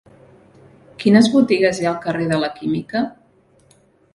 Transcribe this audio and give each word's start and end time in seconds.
Quines 1.03 1.29
botigues 1.35 1.81
hi 1.83 1.87
ha 1.87 1.91
al 1.91 1.99
carrer 2.07 2.25
de 2.33 2.41
la 2.45 2.51
Química? 2.59 3.07